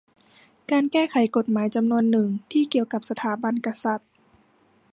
[0.71, 4.09] การแก้ไขกฎหมายจำนวนหนึ่งที่เกี่ยวกับสถาบันกษัตริย์